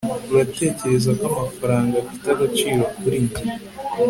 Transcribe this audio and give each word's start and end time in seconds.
uratekereza 0.33 1.11
ko 1.21 1.25
amafaranga 1.33 1.93
afite 2.01 2.25
agaciro 2.35 2.81
kuri 2.99 3.17
njye 3.25 3.41